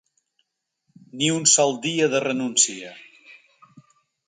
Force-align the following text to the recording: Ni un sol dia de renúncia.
Ni 1.19 1.29
un 1.33 1.45
sol 1.51 1.77
dia 1.85 2.09
de 2.15 2.23
renúncia. 2.25 2.97